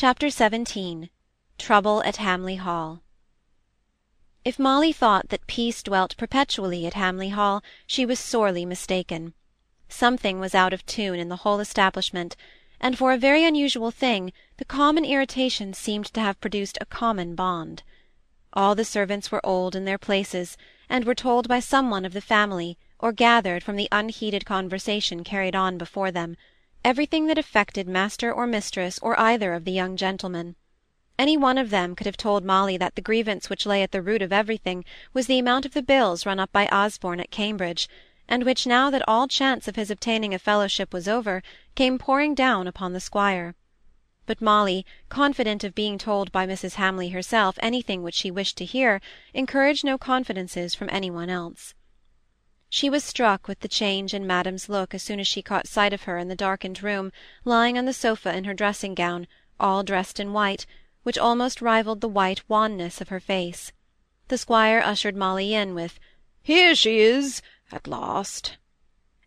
[0.00, 1.10] Chapter XVII
[1.58, 3.02] Trouble at Hamley Hall
[4.44, 9.34] If Molly thought that peace dwelt perpetually at Hamley Hall, she was sorely mistaken.
[9.88, 12.36] Something was out of tune in the whole establishment,
[12.78, 17.34] and for a very unusual thing, the common irritation seemed to have produced a common
[17.34, 17.82] bond.
[18.52, 20.56] All the servants were old in their places,
[20.88, 25.24] and were told by some one of the family, or gathered from the unheeded conversation
[25.24, 26.36] carried on before them,
[26.88, 30.56] everything that affected master or mistress or either of the young gentlemen.
[31.18, 34.00] Any one of them could have told Molly that the grievance which lay at the
[34.00, 37.90] root of everything was the amount of the bills run up by Osborne at Cambridge,
[38.26, 41.42] and which, now that all chance of his obtaining a fellowship was over,
[41.74, 43.54] came pouring down upon the squire.
[44.24, 46.76] But Molly, confident of being told by Mrs.
[46.76, 49.02] Hamley herself anything which she wished to hear,
[49.34, 51.74] encouraged no confidences from any one else.
[52.70, 55.94] She was struck with the change in Madame's look as soon as she caught sight
[55.94, 57.12] of her in the darkened room,
[57.44, 59.26] lying on the sofa in her dressing gown,
[59.58, 60.66] all dressed in white,
[61.02, 63.72] which almost rivalled the white wanness of her face.
[64.28, 65.98] The squire ushered Molly in with
[66.42, 67.40] "Here she is
[67.72, 68.58] at last!"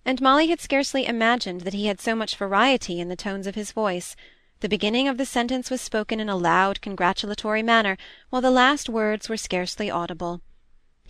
[0.05, 3.55] and Molly had scarcely imagined that he had so much variety in the tones of
[3.55, 4.16] his voice.
[4.59, 7.98] The beginning of the sentence was spoken in a loud congratulatory manner,
[8.30, 10.42] while the last words were scarcely audible.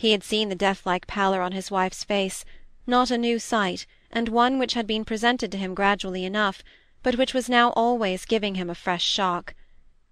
[0.02, 2.44] He had seen the death-like pallor on his wife's face,
[2.88, 6.64] not a new sight, and one which had been presented to him gradually enough,
[7.04, 9.54] but which was now always giving him a fresh shock.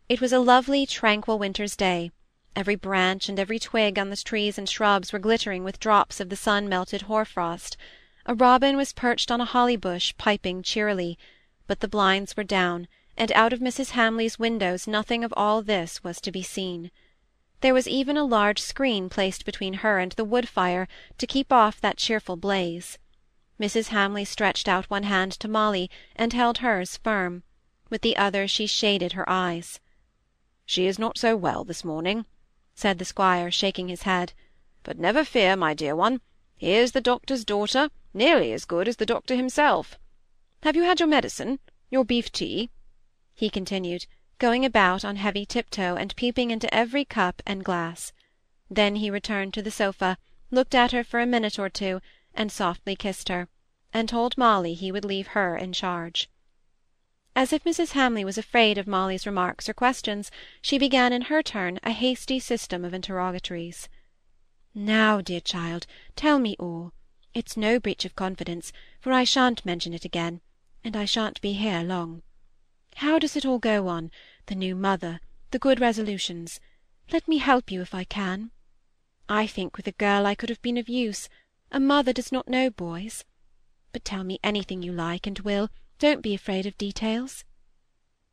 [0.08, 2.12] It was a lovely, tranquil winter's day.
[2.56, 6.30] Every branch and every twig on the trees and shrubs were glittering with drops of
[6.30, 7.76] the sun-melted hoar-frost.
[8.28, 11.18] A robin was perched on a holly-bush, piping cheerily,
[11.66, 13.90] but the blinds were down, and out of Mrs.
[13.98, 16.92] Hamley's windows nothing of all this was to be seen.
[17.62, 21.82] There was even a large screen placed between her and the wood-fire to keep off
[21.82, 22.98] that cheerful blaze.
[23.60, 23.90] Mrs.
[23.90, 27.44] Hamley stretched out one hand to Molly, and held hers firm;
[27.90, 29.82] with the other she shaded her eyes.
[30.66, 32.26] "She is not so well this morning,"
[32.76, 34.32] said the squire, shaking his head.
[34.84, 36.22] "But never fear, my dear one.
[36.56, 40.00] Here's the doctor's daughter, nearly as good as the doctor himself.
[40.64, 41.60] Have you had your medicine,
[41.90, 42.70] your beef tea?"
[43.36, 44.06] he continued
[44.40, 48.14] going about on heavy tiptoe and peeping into every cup and glass.
[48.70, 50.18] Then he returned to the sofa,
[50.50, 52.02] looked at her for a minute or two,
[52.34, 53.50] and softly kissed her,
[53.94, 56.30] and told Molly he would leave her in charge.
[57.36, 57.92] As if Mrs.
[57.92, 62.40] Hamley was afraid of Molly's remarks or questions, she began in her turn a hasty
[62.40, 63.90] system of interrogatories.
[64.74, 65.86] "Now, dear child,
[66.16, 66.94] tell me all.
[67.34, 70.42] It's no breach of confidence, for I shan't mention it again,
[70.84, 72.24] and I shan't be here long.
[72.96, 74.12] How does it all go on,
[74.50, 75.20] the new mother,
[75.52, 76.60] the good resolutions?
[77.12, 78.50] Let me help you if I can.
[79.30, 81.30] I think with a girl I could have been of use;
[81.72, 83.24] a mother does not know boys.
[83.92, 87.46] But tell me anything you like, and will, don't be afraid of details."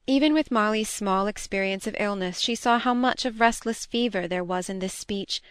[0.06, 4.42] Even with Molly's small experience of illness she saw how much of restless fever there
[4.42, 5.42] was in this speech,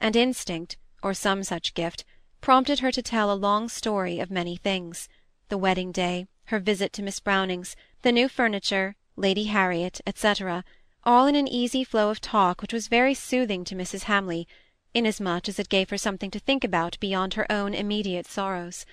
[0.00, 2.02] and instinct, or some such gift,
[2.40, 5.06] prompted her to tell a long story of many things
[5.50, 10.64] the wedding day, her visit to Miss Brownings, the new furniture, Lady Harriet, etc.,
[11.04, 14.04] all in an easy flow of talk which was very soothing to Mrs.
[14.04, 14.48] Hamley,
[14.92, 18.84] inasmuch as it gave her something to think about beyond her own immediate sorrows.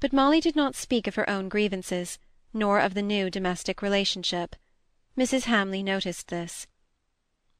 [0.00, 2.18] But Molly did not speak of her own grievances,
[2.54, 4.56] nor of the new domestic relationship.
[5.16, 5.44] Mrs.
[5.44, 6.66] Hamley noticed this.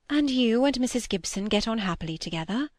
[0.09, 1.09] "And you and Mrs.
[1.09, 2.71] Gibson get on happily together?"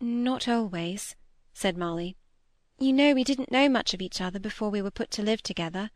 [0.00, 1.16] "Not always,"
[1.54, 2.16] said Molly.
[2.78, 5.42] "You know we didn't know much of each other before we were put to live
[5.42, 5.90] together.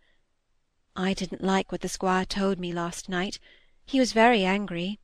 [0.98, 3.38] I didn't like what the squire told me last night.
[3.84, 4.98] He was very angry."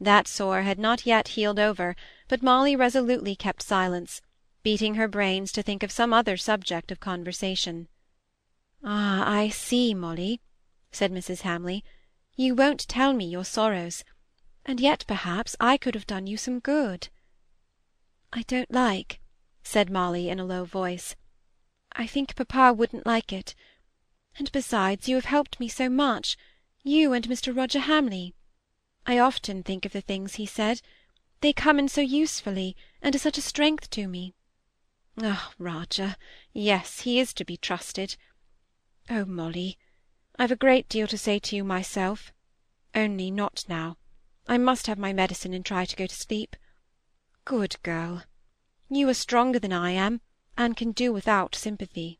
[0.00, 1.94] That sore had not yet healed over,
[2.26, 4.20] but Molly resolutely kept silence,
[4.64, 7.86] beating her brains to think of some other subject of conversation.
[8.82, 10.40] "Ah, I see, Molly,"
[10.90, 11.42] said Mrs.
[11.42, 11.84] Hamley.
[12.34, 14.04] "You won't tell me your sorrows,
[14.64, 17.08] and yet perhaps I could have done you some good."
[18.32, 19.20] "I don't like,"
[19.62, 21.14] said Molly in a low voice.
[21.92, 23.54] "I think papa wouldn't like it.
[24.38, 26.38] And besides, you have helped me so much,
[26.84, 27.54] you and Mr.
[27.54, 28.36] Roger Hamley.
[29.04, 30.80] I often think of the things he said;
[31.40, 34.34] they come in so usefully, and are such a strength to me.
[35.20, 36.14] Ah, Roger!
[36.52, 38.16] Yes, he is to be trusted.
[39.10, 39.76] Oh, Molly,
[40.38, 42.32] I've a great deal to say to you myself,
[42.94, 43.96] only not now.
[44.46, 46.54] I must have my medicine and try to go to sleep.
[47.44, 48.22] Good girl!
[48.88, 50.20] You are stronger than I am,
[50.56, 52.17] and can do without sympathy.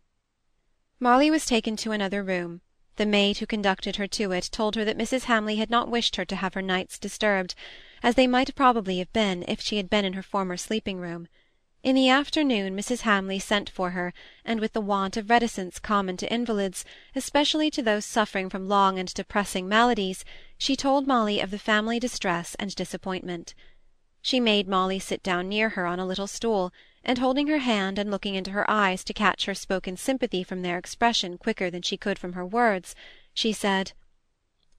[1.00, 2.60] Molly was taken to another room.
[2.96, 5.24] The maid who conducted her to it told her that Mrs.
[5.24, 7.54] Hamley had not wished her to have her nights disturbed,
[8.02, 11.28] as they might probably have been if she had been in her former sleeping-room.
[11.84, 13.02] In the afternoon Mrs.
[13.02, 14.12] Hamley sent for her,
[14.44, 16.84] and with the want of reticence common to invalids,
[17.14, 20.24] especially to those suffering from long and depressing maladies,
[20.58, 23.54] she told Molly of the family distress and disappointment.
[24.20, 26.73] She made Molly sit down near her on a little stool,
[27.05, 30.62] and holding her hand and looking into her eyes to catch her spoken sympathy from
[30.62, 32.94] their expression quicker than she could from her words,
[33.32, 33.93] she said,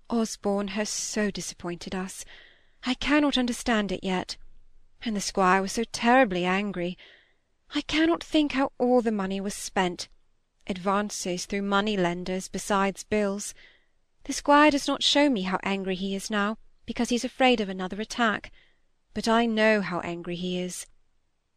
[0.10, 2.26] "Osborne has so disappointed us.
[2.86, 4.36] I cannot understand it yet
[5.04, 6.98] and the squire was so terribly angry.
[7.74, 10.10] I cannot think how all the money was spent,
[10.68, 13.54] advances through money-lenders, besides bills.
[14.26, 17.70] The squire does not show me how angry he is now, because he's afraid of
[17.70, 18.52] another attack,
[19.14, 20.86] but I know how angry he is.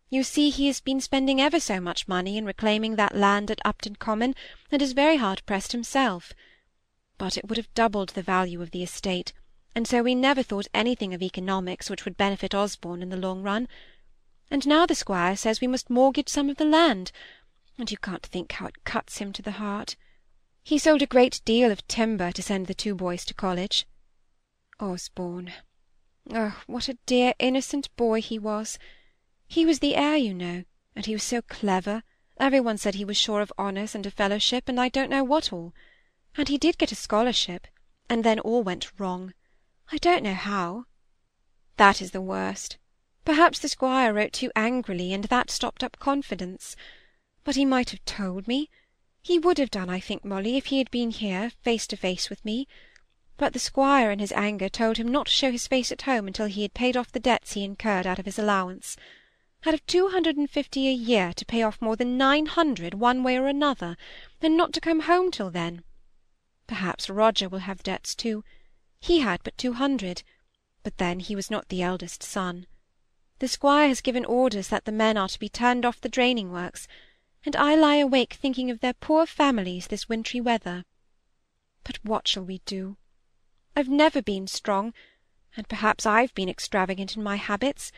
[0.09, 3.61] You see he has been spending ever so much money in reclaiming that land at
[3.65, 4.35] Upton Common,
[4.71, 6.33] and is very hard pressed himself.
[7.17, 9.33] But it would have doubled the value of the estate,
[9.75, 13.43] and so we never thought anything of economics which would benefit Osborne in the long
[13.43, 13.69] run.
[14.51, 17.11] And now the squire says we must mortgage some of the land,
[17.79, 19.97] and you can't think how it cuts him to the heart.
[20.63, 23.87] He sold a great deal of timber to send the two boys to college.
[24.79, 25.53] Osborne!
[26.31, 28.79] Oh, what a dear innocent boy he was!
[29.49, 30.65] He was the heir, you know,
[30.95, 32.05] and he was so clever.
[32.39, 35.25] Every one said he was sure of honours and a fellowship, and I don't know
[35.25, 35.75] what all.
[36.37, 37.67] And he did get a scholarship,
[38.09, 39.35] and then all went wrong.
[39.91, 40.87] I don't know how.
[41.77, 42.79] That is the worst.
[43.25, 46.77] Perhaps the squire wrote too angrily, and that stopped up confidence.
[47.45, 48.71] But he might have told me.
[49.23, 52.31] He would have done, I think, Molly, if he had been here, face to face
[52.31, 52.67] with me.
[53.39, 56.27] But the squire in his anger told him not to show his face at home
[56.27, 58.97] until he had paid off the debts he incurred out of his allowance.
[59.65, 62.95] Out of two hundred and fifty a year to pay off more than nine hundred
[62.95, 63.97] one way or another,
[64.41, 65.83] and not to come home till then.
[66.67, 68.45] Perhaps Roger will have debts too.
[69.01, 70.23] He had but two hundred,
[70.83, 72.67] but then he was not the eldest son.
[73.39, 76.53] The squire has given orders that the men are to be turned off the draining
[76.53, 76.87] works,
[77.45, 80.85] and I lie awake thinking of their poor families this wintry weather.
[81.83, 82.97] But what shall we do?
[83.75, 84.93] I've never been strong,
[85.57, 87.93] and perhaps I've been extravagant in my habits,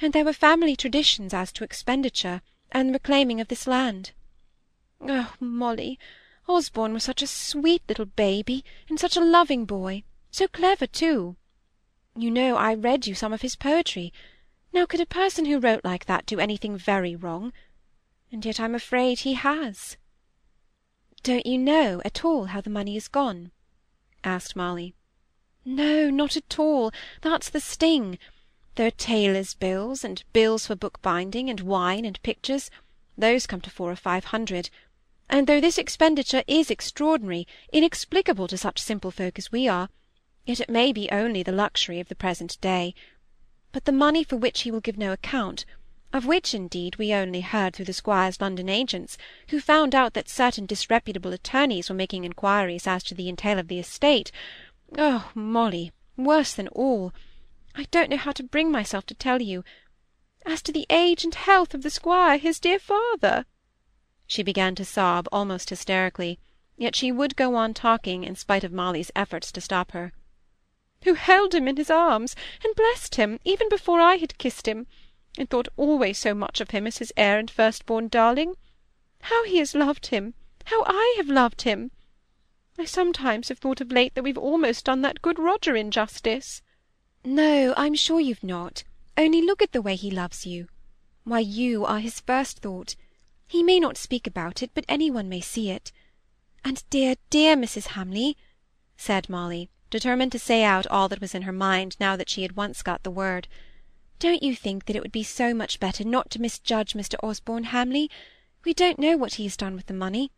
[0.00, 2.40] and there were family traditions as to expenditure
[2.70, 4.12] and the reclaiming of this land.
[5.00, 5.98] Oh, Molly,
[6.48, 10.04] Osborne was such a sweet little baby, and such a loving boy!
[10.30, 11.36] So clever, too.
[12.16, 14.12] You know I read you some of his poetry.
[14.72, 17.52] Now could a person who wrote like that do anything very wrong?
[18.32, 19.96] And yet I'm afraid he has.
[21.22, 23.50] Don't you know at all how the money is gone?
[24.24, 24.94] asked Molly.
[25.70, 26.90] No, not at all.
[27.20, 28.18] That's the sting.
[28.76, 32.70] There are tailors' bills, and bills for book-binding, and wine, and pictures.
[33.18, 34.70] Those come to four or five hundred.
[35.28, 39.90] And though this expenditure is extraordinary, inexplicable to such simple folk as we are,
[40.46, 42.94] yet it may be only the luxury of the present day.
[43.70, 45.66] But the money for which he will give no account,
[46.10, 49.18] of which, indeed, we only heard through the squire's London agents,
[49.48, 53.68] who found out that certain disreputable attorneys were making inquiries as to the entail of
[53.68, 54.32] the estate.
[54.96, 57.12] Oh, Molly, worse than all!
[57.74, 59.62] I don't know how to bring myself to tell you.
[60.46, 63.44] As to the age and health of the squire, his dear father.
[64.26, 66.38] She began to sob almost hysterically,
[66.78, 70.14] yet she would go on talking in spite of Molly's efforts to stop her
[71.04, 74.86] who held him in his arms, and blessed him, even before I had kissed him,
[75.36, 78.56] and thought always so much of him as his heir and first-born darling.
[79.22, 80.34] How he has loved him!
[80.64, 81.92] How I have loved him!
[82.80, 86.62] I sometimes have thought of late that we've almost done that good Roger injustice.
[87.24, 88.84] No, I'm sure you've not.
[89.16, 90.68] Only look at the way he loves you.
[91.24, 92.94] Why, you are his first thought.
[93.48, 95.90] He may not speak about it, but any one may see it.
[96.64, 97.88] And dear, dear Mrs.
[97.88, 98.36] Hamley,
[98.96, 102.42] said Molly, determined to say out all that was in her mind now that she
[102.42, 103.48] had once got the word.
[104.20, 107.16] Don't you think that it would be so much better not to misjudge Mr.
[107.22, 108.08] Osborne Hamley?
[108.64, 110.30] We don't know what he has done with the money.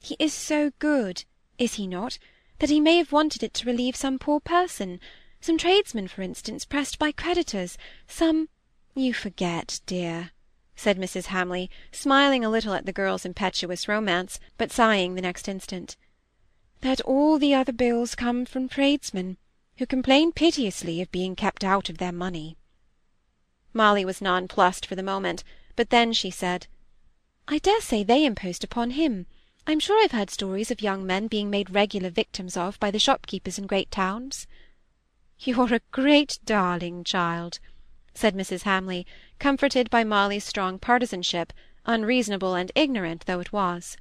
[0.00, 1.24] He is so good,
[1.62, 2.18] is he not,
[2.58, 4.98] that he may have wanted it to relieve some poor person,
[5.40, 8.48] some tradesman, for instance, pressed by creditors, some—
[8.94, 10.32] You forget, dear,
[10.74, 11.26] said Mrs.
[11.26, 15.96] Hamley, smiling a little at the girl's impetuous romance, but sighing the next instant
[16.82, 19.36] that all the other bills come from tradesmen,
[19.76, 22.56] who complain piteously of being kept out of their money.
[23.72, 25.44] Molly was nonplussed for the moment,
[25.76, 26.66] but then she said,
[27.46, 29.26] I dare say they imposed upon him.
[29.64, 32.98] I'm sure I've heard stories of young men being made regular victims of by the
[32.98, 34.48] shopkeepers in great towns.
[35.38, 37.60] You're a great darling, child,
[38.12, 38.62] said Mrs.
[38.62, 39.06] Hamley,
[39.38, 41.52] comforted by Molly's strong partisanship,
[41.86, 43.96] unreasonable and ignorant though it was.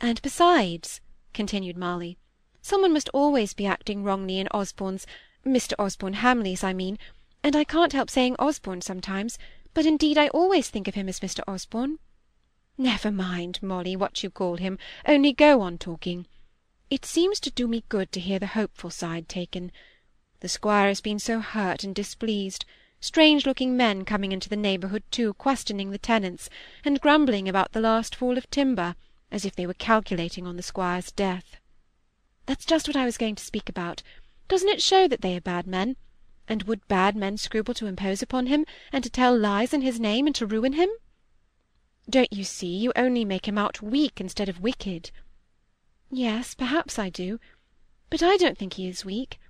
[0.00, 1.00] And besides,
[1.32, 2.18] continued Molly.
[2.60, 5.74] Some one must always be acting wrongly in Osborne's—Mr.
[5.78, 9.38] Osborne Hamley's, I mean—and I can't help saying Osborne sometimes,
[9.74, 11.40] but indeed I always think of him as Mr.
[11.46, 12.00] Osborne.
[12.78, 16.26] Never mind, Molly, what you call him, only go on talking.
[16.90, 19.72] It seems to do me good to hear the hopeful side taken.
[20.40, 22.66] The squire has been so hurt and displeased,
[23.00, 26.50] strange-looking men coming into the neighbourhood too, questioning the tenants,
[26.84, 28.94] and grumbling about the last fall of timber,
[29.32, 31.56] as if they were calculating on the squire's death.
[32.44, 34.02] That's just what I was going to speak about.
[34.48, 35.96] Doesn't it show that they are bad men?
[36.46, 39.98] And would bad men scruple to impose upon him, and to tell lies in his
[39.98, 40.90] name, and to ruin him?
[42.08, 45.10] Don't you see, you only make him out weak instead of wicked.
[46.10, 47.40] Yes, perhaps I do.
[48.10, 49.40] But I don't think he is weak.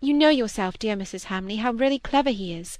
[0.00, 1.24] You know yourself, dear Mrs.
[1.24, 2.76] Hamley, how really clever he is.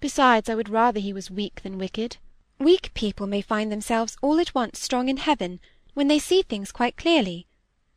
[0.00, 2.16] Besides, I would rather he was weak than wicked.
[2.58, 5.60] Weak people may find themselves all at once strong in heaven,
[5.94, 7.46] when they see things quite clearly.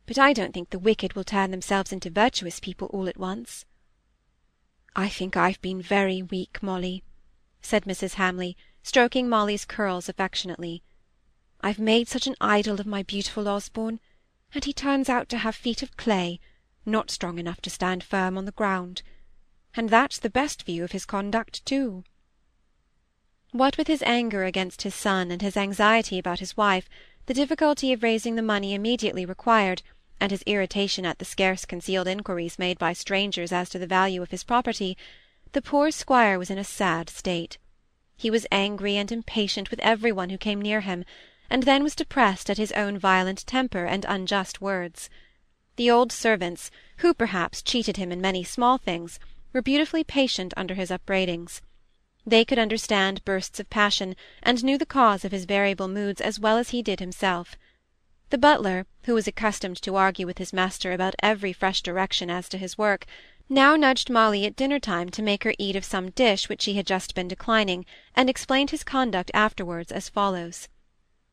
[0.06, 3.64] But I don't think the wicked will turn themselves into virtuous people all at once.
[4.94, 7.02] I think I've been very weak, Molly,
[7.60, 8.14] said Mrs.
[8.14, 10.82] Hamley, stroking Molly's curls affectionately.
[11.60, 14.00] I've made such an idol of my beautiful Osborne,
[14.54, 16.40] and he turns out to have feet of clay,
[16.86, 19.02] not strong enough to stand firm on the ground.
[19.74, 22.04] And that's the best view of his conduct, too.
[23.52, 26.88] What with his anger against his son and his anxiety about his wife,
[27.26, 29.82] the difficulty of raising the money immediately required,
[30.20, 34.22] and his irritation at the scarce concealed inquiries made by strangers as to the value
[34.22, 34.96] of his property,
[35.52, 37.58] the poor squire was in a sad state.
[38.20, 41.06] He was angry and impatient with every one who came near him,
[41.48, 45.08] and then was depressed at his own violent temper and unjust words.
[45.76, 49.18] The old servants, who perhaps cheated him in many small things,
[49.54, 51.62] were beautifully patient under his upbraidings.
[52.26, 56.38] They could understand bursts of passion, and knew the cause of his variable moods as
[56.38, 57.56] well as he did himself.
[58.28, 62.50] The butler, who was accustomed to argue with his master about every fresh direction as
[62.50, 63.06] to his work,
[63.52, 66.86] now nudged Molly at dinner-time to make her eat of some dish which she had
[66.86, 70.68] just been declining, and explained his conduct afterwards as follows.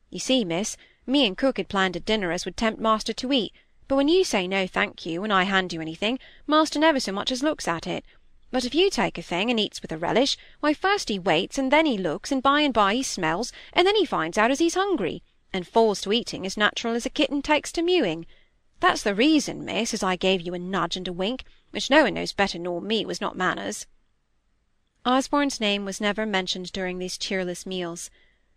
[0.09, 3.31] "You see, miss, me and cook had planned a dinner as would tempt master to
[3.31, 3.53] eat,
[3.87, 7.11] but when you say no thank you, when I hand you anything, master never so
[7.11, 8.03] much as looks at it.
[8.49, 11.57] But if you take a thing and eats with a relish, why first he waits,
[11.57, 14.51] and then he looks, and by and by he smells, and then he finds out
[14.51, 15.21] as he's hungry
[15.53, 18.25] and falls to eating as natural as a kitten takes to mewing.
[18.79, 21.43] That's the reason, miss, as I gave you a nudge and a wink,
[21.77, 23.85] which no one knows better nor me was not manners.
[25.05, 28.09] Osborne's name was never mentioned during these cheerless meals.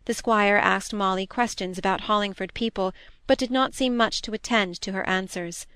[0.07, 2.95] The squire asked Molly questions about Hollingford people,
[3.27, 5.67] but did not seem much to attend to her answers.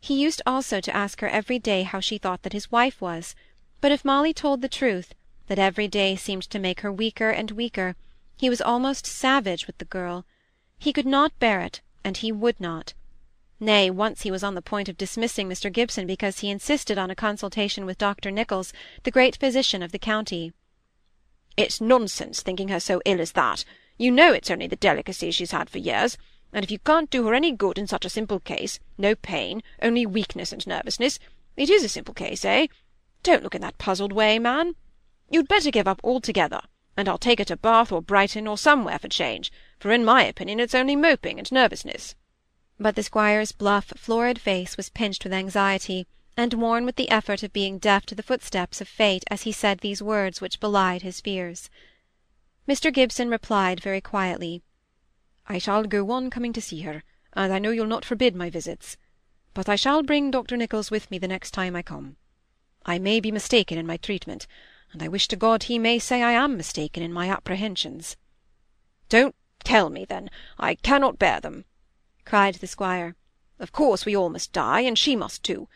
[0.00, 3.34] He used also to ask her every day how she thought that his wife was,
[3.80, 5.16] but if Molly told the truth,
[5.48, 7.96] that every day seemed to make her weaker and weaker,
[8.36, 10.24] he was almost savage with the girl.
[10.78, 12.94] He could not bear it, and he would not.
[13.60, 15.72] Nay, once he was on the point of dismissing Mr.
[15.72, 18.30] Gibson because he insisted on a consultation with Dr.
[18.30, 18.72] Nicholls,
[19.04, 20.52] the great physician of the county.
[21.56, 23.64] It's nonsense thinking her so ill as that.
[23.96, 26.18] You know it's only the delicacy she's had for years,
[26.52, 29.62] and if you can't do her any good in such a simple case, no pain,
[29.80, 31.18] only weakness and nervousness,
[31.56, 32.66] it is a simple case, eh?
[33.22, 34.74] Don't look in that puzzled way, man.
[35.30, 36.60] You'd better give up altogether
[36.96, 40.24] and I'll take her to Bath or Brighton or somewhere for change, for in my
[40.24, 42.14] opinion it's only moping and nervousness.
[42.78, 47.42] But the squire's bluff, florid face was pinched with anxiety, and worn with the effort
[47.42, 51.02] of being deaf to the footsteps of fate as he said these words which belied
[51.02, 51.70] his fears.
[52.68, 52.92] Mr.
[52.92, 54.62] Gibson replied very quietly,
[55.46, 57.04] I shall go on coming to see her,
[57.34, 58.96] and I know you'll not forbid my visits.
[59.52, 60.56] But I shall bring Dr.
[60.56, 62.16] Nicholls with me the next time I come.
[62.86, 64.46] I may be mistaken in my treatment,
[64.92, 68.16] and I wish to God he may say I am mistaken in my apprehensions.
[69.08, 70.30] Don't tell me, then.
[70.58, 71.66] I cannot bear them,
[72.24, 73.16] cried the squire.
[73.58, 75.68] Of course we all must die, and she must too.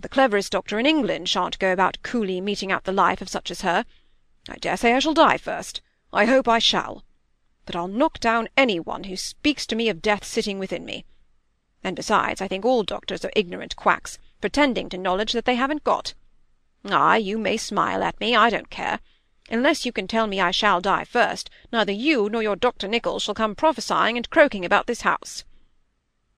[0.00, 3.50] The cleverest doctor in England shan't go about coolly meting out the life of such
[3.50, 3.84] as her.
[4.48, 5.82] I dare say I shall die first.
[6.12, 7.04] I hope I shall.
[7.66, 11.04] But I'll knock down any one who speaks to me of death sitting within me.
[11.84, 15.84] And besides, I think all doctors are ignorant quacks, pretending to knowledge that they haven't
[15.84, 16.14] got.
[16.84, 19.00] Ay, you may smile at me, I don't care.
[19.50, 22.88] Unless you can tell me I shall die first, neither you nor your Dr.
[22.88, 25.44] Nicholls shall come prophesying and croaking about this house.